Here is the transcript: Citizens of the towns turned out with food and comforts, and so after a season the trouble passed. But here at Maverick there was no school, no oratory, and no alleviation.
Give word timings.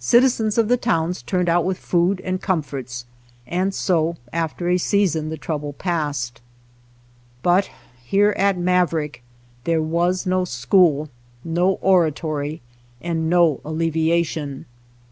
Citizens 0.00 0.58
of 0.58 0.66
the 0.66 0.76
towns 0.76 1.22
turned 1.22 1.48
out 1.48 1.64
with 1.64 1.78
food 1.78 2.20
and 2.22 2.42
comforts, 2.42 3.06
and 3.46 3.72
so 3.72 4.16
after 4.32 4.68
a 4.68 4.76
season 4.76 5.28
the 5.30 5.36
trouble 5.36 5.72
passed. 5.72 6.40
But 7.44 7.70
here 8.04 8.34
at 8.36 8.58
Maverick 8.58 9.22
there 9.62 9.80
was 9.80 10.26
no 10.26 10.44
school, 10.44 11.10
no 11.44 11.74
oratory, 11.80 12.60
and 13.00 13.30
no 13.30 13.60
alleviation. 13.64 14.64